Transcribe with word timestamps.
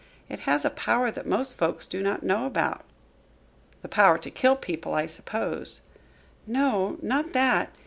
It 0.29 0.39
has 0.49 0.65
a 0.65 0.71
power 0.71 1.11
that 1.11 1.27
most 1.27 1.59
folks 1.59 1.85
do 1.85 2.01
not 2.01 2.23
know 2.23 2.47
about." 2.47 2.81
"The 3.83 3.87
power 3.87 4.17
to 4.17 4.31
kill 4.31 4.55
people, 4.55 4.95
I 4.95 5.05
suppose." 5.05 5.81
"No, 6.47 6.97
not 7.03 7.33
that. 7.33 7.69